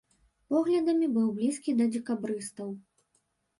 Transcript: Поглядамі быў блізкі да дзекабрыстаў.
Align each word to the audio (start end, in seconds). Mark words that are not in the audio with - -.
Поглядамі 0.53 1.09
быў 1.19 1.27
блізкі 1.37 1.77
да 1.83 1.89
дзекабрыстаў. 1.93 2.75